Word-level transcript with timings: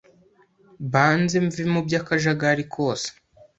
mbanze 0.85 1.37
mve 1.45 1.63
mu 1.73 1.79
bya 1.87 1.99
kajagari 2.07 2.63
kose 2.73 3.07